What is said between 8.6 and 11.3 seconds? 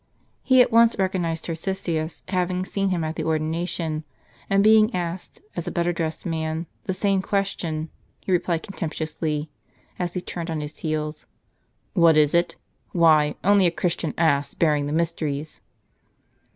contemptuously, as he turned on his heel,